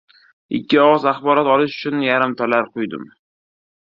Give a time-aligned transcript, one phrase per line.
[0.59, 3.05] Ikki og‘iz axborot olish uchun yarimtalar quydim.